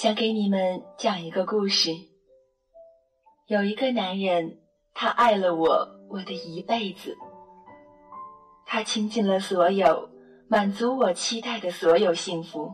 [0.00, 1.90] 想给你们讲一个故事。
[3.48, 4.58] 有一个男人，
[4.94, 7.14] 他爱了我，我的一辈子。
[8.64, 10.08] 他倾尽了所有，
[10.48, 12.72] 满足我期待的所有幸福。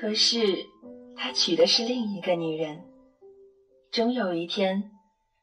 [0.00, 0.64] 可是，
[1.18, 2.82] 他娶的是另一个女人。
[3.90, 4.90] 终有一天，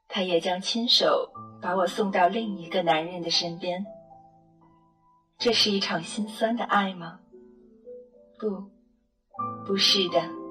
[0.07, 1.31] 他也将亲手
[1.62, 3.85] 把我送到另一个男人的身边。
[5.37, 7.20] 这是一场心酸的爱吗？
[8.39, 8.63] 不，
[9.63, 10.46] 不是的。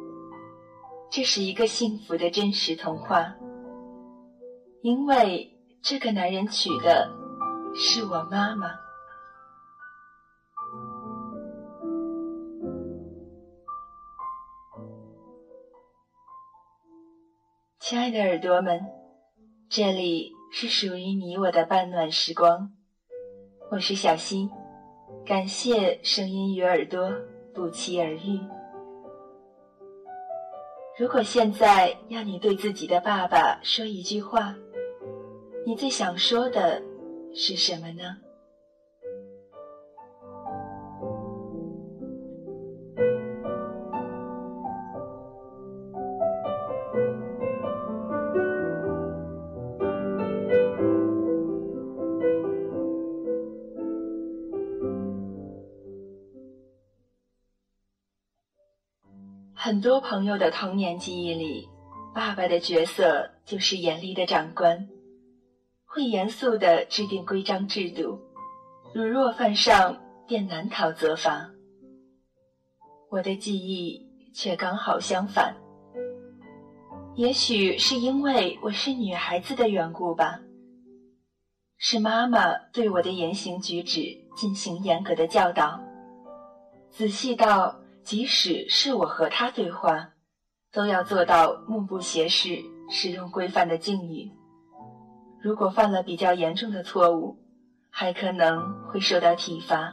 [1.08, 3.34] 这是一个幸福的真实童话，
[4.82, 7.08] 因为这个男人娶的
[7.74, 8.68] 是我妈妈。
[17.80, 18.84] 亲爱的耳朵们，
[19.70, 22.72] 这里是属于你我的半暖时光，
[23.70, 24.50] 我是小溪，
[25.24, 27.10] 感谢声音与耳朵
[27.54, 28.40] 不期而遇。
[30.98, 34.56] 如果现在要你对自己的爸爸说一句话，
[35.66, 36.82] 你最想说的
[37.34, 38.16] 是什么呢？
[59.66, 61.68] 很多朋友的童年记忆里，
[62.14, 64.88] 爸爸的角色就是严厉的长官，
[65.84, 68.20] 会严肃的制定规章制度，
[68.94, 71.50] 如若犯上便难逃责罚。
[73.10, 75.56] 我的记忆却刚好相反，
[77.16, 80.38] 也许是因为我是女孩子的缘故吧，
[81.76, 85.80] 是妈妈对我的言行举止进行严格的教导，
[86.88, 87.80] 仔细到。
[88.06, 90.10] 即使是我和他对话，
[90.72, 94.30] 都要做到目不斜视，使用规范的敬语。
[95.42, 97.36] 如果犯了比较严重的错误，
[97.90, 99.92] 还可能会受到体罚。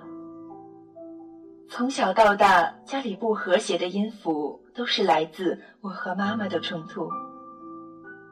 [1.67, 7.09] 从小到大，家里不和谐的音符都是来自我和妈妈的冲突。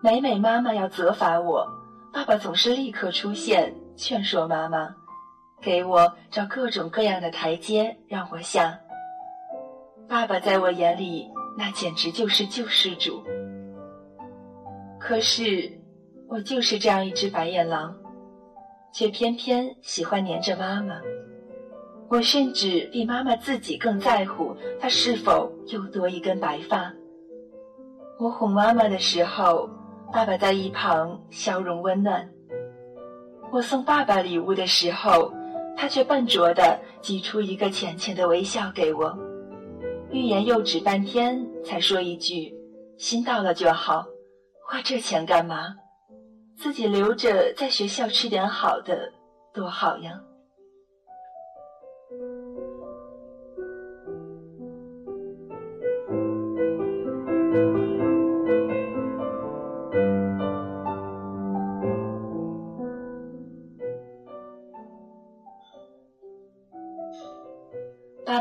[0.04, 1.68] 每每妈妈要责罚我，
[2.14, 4.96] 爸爸总是立刻出现劝说妈妈，
[5.60, 8.80] 给我找各种各样的台阶让我下。
[10.12, 13.24] 爸爸在我眼里，那简直就是救世主。
[15.00, 15.72] 可是，
[16.28, 17.96] 我就是这样一只白眼狼，
[18.94, 20.96] 却偏偏喜欢黏着妈妈。
[22.10, 26.92] 我甚至比妈妈自己更在乎她是否又多一根白发。
[28.20, 29.70] 我哄妈妈的时候，
[30.12, 32.28] 爸爸在一旁笑容温暖；
[33.50, 35.34] 我送爸爸礼物的时候，
[35.78, 39.18] 他却笨拙地挤出一个浅浅的微笑给我。
[40.12, 42.54] 欲言又止半天，才说一句
[43.00, 44.06] ：“心到了就好，
[44.68, 45.74] 花这钱干嘛？
[46.58, 49.12] 自己留着在学校吃点好的，
[49.54, 50.22] 多好呀。”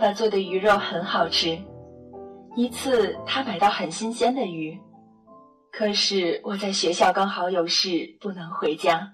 [0.01, 1.63] 爸爸做的鱼肉很好吃。
[2.57, 4.81] 一次，他买到很新鲜的鱼，
[5.71, 9.13] 可是我在学校刚好有事不能回家，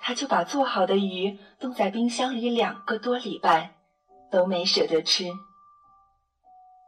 [0.00, 3.74] 他就把做好的鱼冻在冰箱里两个多礼拜，
[4.30, 5.26] 都没舍得吃。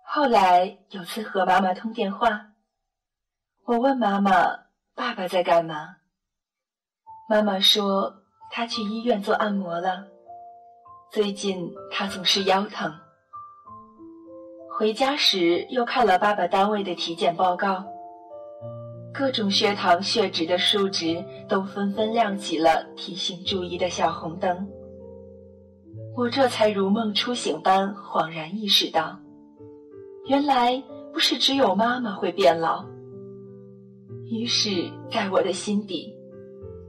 [0.02, 2.46] 后来有次和妈妈通电话，
[3.66, 4.32] 我问妈妈
[4.96, 5.96] ：“爸爸在干嘛？”
[7.28, 10.06] 妈妈说：“他去医院做按摩了。”
[11.16, 12.92] 最近他总是腰疼。
[14.68, 17.82] 回家时又看了爸爸单位的体检报告，
[19.14, 24.68] 各种血糖、血脂的数值都纷纷亮起了提醒注意的小红灯。
[26.14, 29.18] 我这才如梦初醒般恍然意识到，
[30.26, 30.82] 原来
[31.14, 32.84] 不是只有妈妈会变老。
[34.26, 34.70] 于是，
[35.10, 36.14] 在我的心底。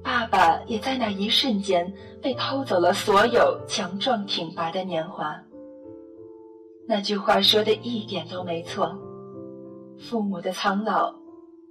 [0.04, 1.92] 爸爸也在那一瞬间
[2.22, 5.36] 被偷走了所有强壮挺拔的年华。
[6.88, 8.98] 那句话说的一点都没错，
[10.00, 11.14] 父母的苍老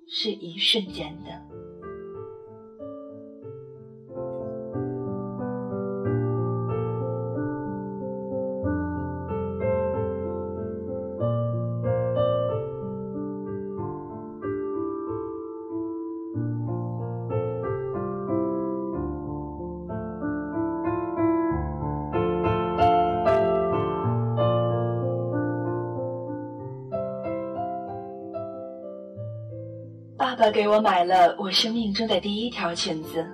[0.06, 1.56] 是一瞬间的。
[30.47, 33.27] 爸爸给我买了我生命中的第一条裙子，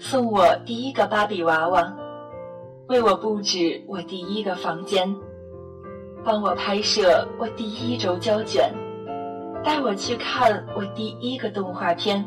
[0.00, 1.96] 送我第一个芭比娃娃，
[2.88, 5.14] 为我布置我第一个房间，
[6.24, 8.68] 帮我拍摄我第一轴胶卷，
[9.62, 12.24] 带我去看我第一个动画片。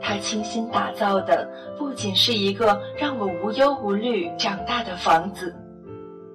[0.00, 1.48] 他倾心打造的
[1.78, 5.54] 不仅是一个让我无忧无虑长大的房子，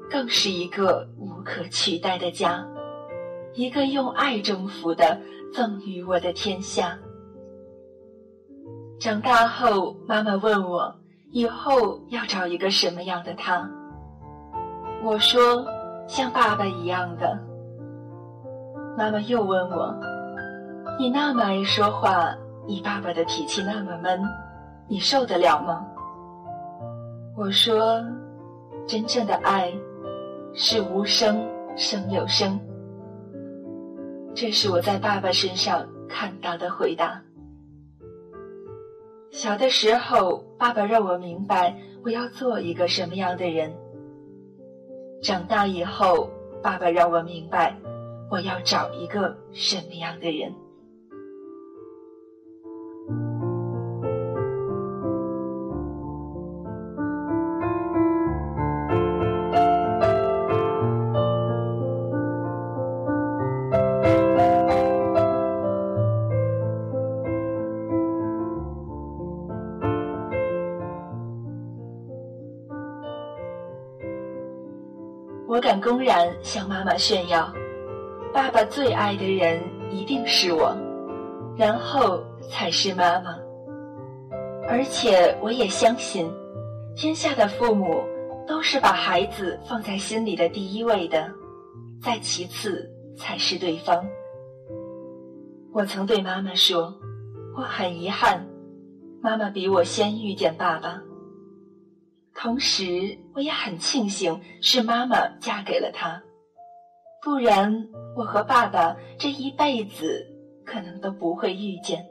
[0.09, 2.65] 更是一个无可取代的家，
[3.53, 5.19] 一个用爱征服的。
[5.53, 6.97] 赠予我的天下。
[9.01, 10.95] 长大后，妈妈问我
[11.29, 13.69] 以后要找一个什么样的他。
[15.03, 15.65] 我说
[16.07, 17.37] 像爸爸一样的。
[18.97, 19.93] 妈妈又问我
[20.97, 22.33] ：“你那么爱说话，
[22.65, 24.23] 你爸爸的脾气那么闷，
[24.87, 25.85] 你受得了吗？”
[27.35, 28.01] 我说
[28.87, 29.73] ：“真正的爱
[30.53, 31.45] 是无声
[31.75, 32.57] 胜有声。”
[34.33, 37.21] 这是我在爸爸身上看到的回答。
[39.29, 43.71] 小的时候，爸爸让我明白我要做一个什么样的人；
[45.21, 46.29] 长大以后，
[46.61, 47.77] 爸爸让我明白
[48.29, 50.53] 我要找一个什么样的人。
[75.61, 77.53] 敢公然向妈妈炫耀，
[78.33, 79.61] 爸爸最爱的人
[79.91, 80.75] 一定是我，
[81.55, 83.37] 然后才是妈妈。
[84.67, 86.29] 而且我也相信，
[86.95, 88.03] 天下的父母
[88.47, 91.29] 都是把孩子放在心里的第一位的，
[92.01, 94.03] 再其次才是对方。
[95.73, 96.93] 我曾对妈妈说，
[97.55, 98.45] 我很遗憾，
[99.21, 101.01] 妈妈比我先遇见爸爸。
[102.33, 106.21] 同时，我也很庆幸是妈妈嫁给了他，
[107.23, 110.25] 不然我和爸爸这一辈子
[110.65, 112.03] 可能都不会遇见。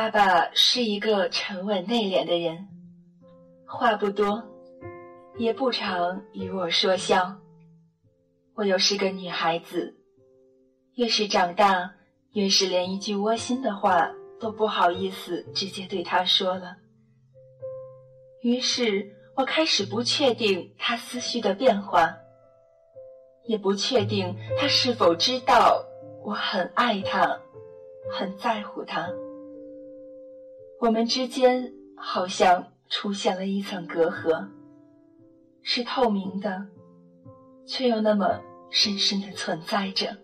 [0.00, 2.66] 爸爸是一个沉稳内敛的人，
[3.66, 4.42] 话不多，
[5.36, 7.36] 也不常与我说笑。
[8.54, 9.94] 我又是个女孩子，
[10.94, 11.92] 越是长大，
[12.32, 16.78] 越是连一句窝心的话都不好意思直接对他说了。
[18.40, 22.16] 于是我开始不确定他思绪的变化，
[23.44, 25.84] 也不确定他是否知道
[26.24, 27.38] 我很爱他，
[28.10, 29.06] 很在乎他。
[30.80, 34.48] 我们之间好像出现了一层隔阂，
[35.62, 36.68] 是透明的，
[37.66, 40.16] 却又那么深深的存在着。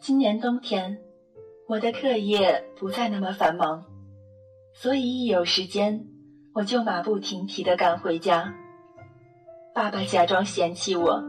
[0.00, 1.07] 今年冬天。
[1.68, 3.84] 我的课业不再那么繁忙，
[4.72, 6.02] 所以一有时间，
[6.54, 8.54] 我就马不停蹄地赶回家。
[9.74, 11.22] 爸爸假装嫌弃我，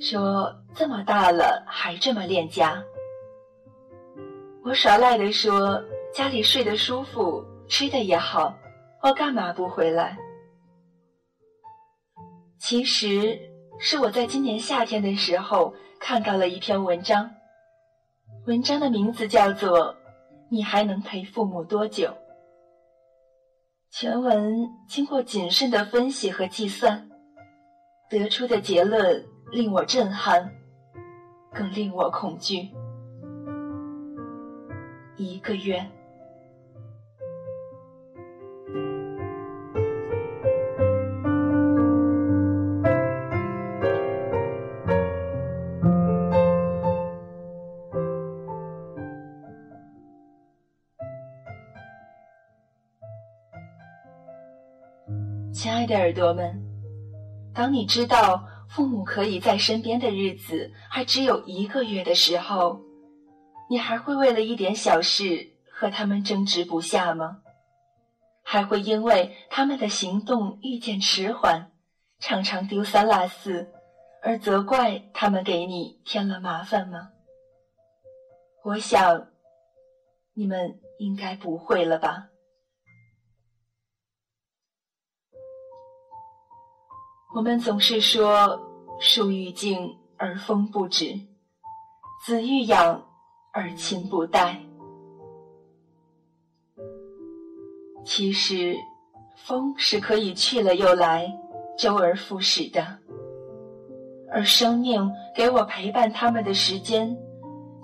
[0.00, 2.82] 说：“这么大了还这么恋家。”
[4.64, 8.56] 我耍赖地说：“家里睡得舒服，吃的也好，
[9.02, 10.16] 我干嘛不回来？”
[12.58, 13.38] 其实
[13.78, 17.30] 是我在今年夏天的时候看到了一篇文章。
[18.46, 19.94] 文章的名字叫做
[20.48, 22.06] 《你还能陪父母多久》。
[23.90, 27.10] 全文经过谨慎的分析和计算，
[28.08, 30.48] 得出的结论令我震撼，
[31.52, 32.70] 更令我恐惧。
[35.16, 35.84] 一个月。
[55.86, 56.60] 的耳朵们，
[57.54, 62.80] 当你知道父母可以在身边的日子还只有一个月的时候，
[63.70, 67.38] 你还会为了一点小事和他们争执不下吗？
[68.42, 71.72] 还会因为他们的行动遇见迟缓，
[72.20, 73.72] 常常丢三落四，
[74.22, 77.10] 而责怪他们给你添了麻烦吗？
[78.64, 79.28] 我想，
[80.34, 82.28] 你们应该不会了吧。
[87.36, 88.58] 我们总是说
[88.98, 91.20] “树欲静而风不止，
[92.24, 93.04] 子欲养
[93.52, 94.58] 而亲不待”。
[98.06, 98.74] 其实，
[99.46, 101.30] 风是可以去了又来，
[101.76, 102.82] 周而复始的，
[104.32, 107.14] 而生命给我陪伴他们的时间，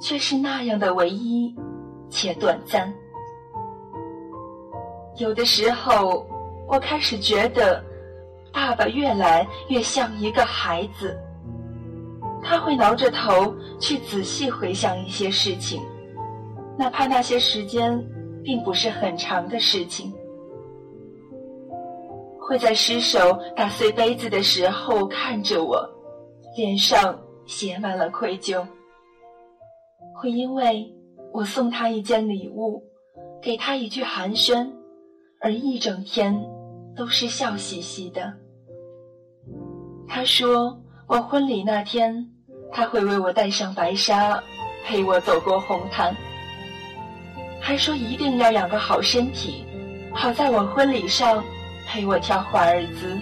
[0.01, 1.55] 却是那样的唯一
[2.09, 2.91] 且短暂。
[5.19, 6.27] 有的时候，
[6.67, 7.92] 我开始觉得。
[8.53, 11.19] 爸爸越来越像一个孩子，
[12.43, 15.81] 他会挠着头去仔细回想一些事情，
[16.77, 17.99] 哪怕那些时间
[18.45, 20.13] 并不是很长的事情。
[22.39, 25.89] 会在失手打碎杯子的时候看着我，
[26.57, 28.67] 脸上写满了愧疚。
[30.21, 30.93] 会因为
[31.33, 32.83] 我送他一件礼物，
[33.41, 34.71] 给他一句寒暄，
[35.41, 36.45] 而一整天
[36.97, 38.33] 都是笑嘻嘻的。
[40.09, 42.29] 他说：“我婚礼那天，
[42.71, 44.43] 他会为我戴上白纱，
[44.85, 46.15] 陪我走过红毯。
[47.61, 49.65] 还说一定要养个好身体，
[50.13, 51.43] 好在我婚礼上
[51.87, 53.19] 陪我跳华尔兹。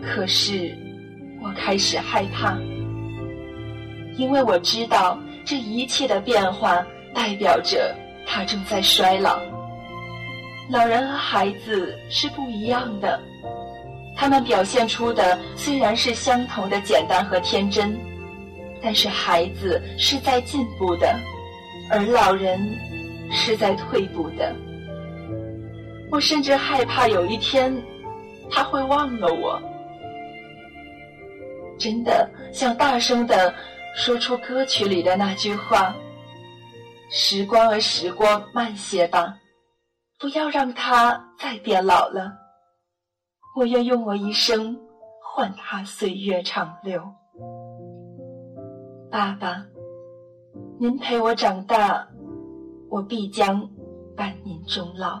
[0.00, 0.74] 可是，
[1.42, 2.56] 我开始害怕，
[4.16, 7.94] 因为我知道这一切的变化代表着
[8.24, 9.38] 他正在衰老。
[10.70, 13.20] 老人和孩子是不一样的。”
[14.16, 17.96] 他们表现出的虽然是相同的简单和天真，
[18.82, 21.16] 但是孩子是在进步的，
[21.88, 22.60] 而老人
[23.30, 24.52] 是在退步的。
[26.10, 27.72] 我甚至害怕有一天
[28.50, 29.62] 他会忘了我，
[31.78, 33.54] 真的想大声的
[33.94, 35.94] 说出歌曲里的那句话
[37.08, 39.36] ：“时光啊，时光，慢些吧，
[40.18, 42.36] 不要让他再变老了。”
[43.56, 44.78] 我愿用我一生
[45.20, 47.02] 换他岁月长留，
[49.10, 49.66] 爸爸，
[50.78, 52.06] 您陪我长大，
[52.88, 53.68] 我必将
[54.16, 55.20] 伴您终老。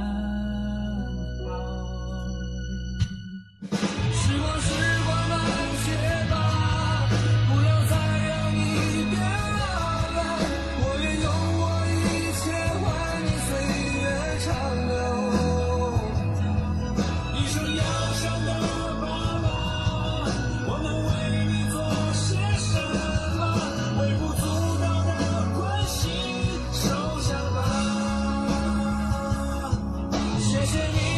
[30.61, 31.10] 这是你。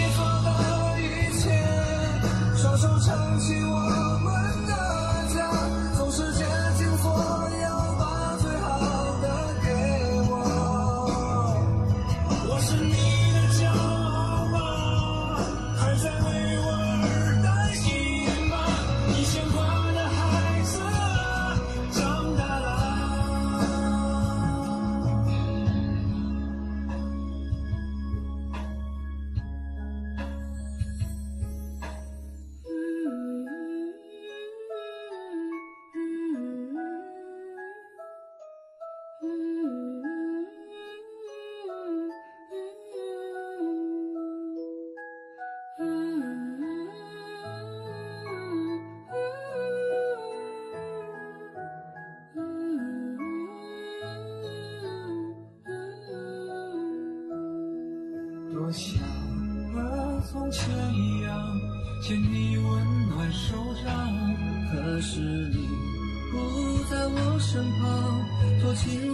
[68.74, 69.13] 旁，